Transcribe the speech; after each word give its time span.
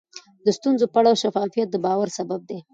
د 0.45 0.47
ستونزو 0.57 0.85
په 0.93 0.97
اړه 1.01 1.19
شفافیت 1.23 1.67
د 1.71 1.75
باور 1.85 2.07
سبب 2.17 2.41
دی. 2.49 2.59